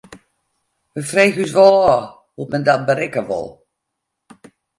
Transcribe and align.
We 0.93 1.01
freegje 1.09 1.43
ús 1.45 1.53
wol 1.59 1.77
ôf 1.93 2.05
hoe't 2.35 2.51
men 2.51 2.65
dat 2.67 2.87
berikke 2.89 3.21
wol. 3.29 3.47